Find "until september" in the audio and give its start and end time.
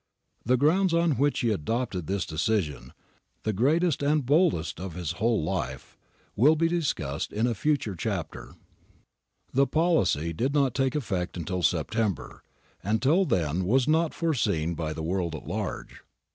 11.37-12.41